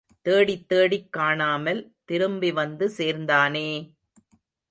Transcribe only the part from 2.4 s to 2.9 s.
வந்து